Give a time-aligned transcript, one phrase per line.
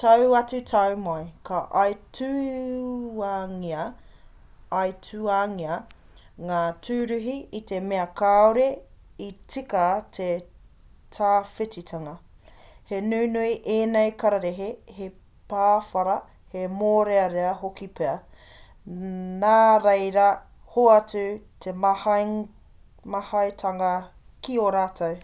[0.00, 1.58] tau atu tau mai ka
[4.80, 5.76] aituangia
[6.48, 6.58] ngā
[6.88, 8.66] tūruhi i te mea kāore
[9.28, 9.86] i tika
[10.18, 10.26] te
[11.18, 12.12] tawhititanga
[12.92, 15.08] he nunui ēnei kararehe he
[15.54, 16.18] pāwhara
[16.56, 18.14] he mōrearea hoki pea
[19.46, 20.30] nāreira
[20.76, 21.26] hoatu
[21.68, 21.76] he
[23.16, 23.94] maheatanga
[24.42, 25.18] ki a rātou